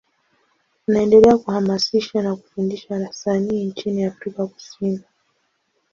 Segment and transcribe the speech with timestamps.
[0.89, 5.01] Anaendelea kuhamasisha na kufundisha wasanii nchini Afrika Kusini.